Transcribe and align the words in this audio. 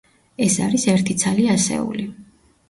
ეს 0.45 0.55
არის 0.67 0.85
ერთი 0.93 1.17
ცალი 1.25 1.45
ასეული. 1.57 2.09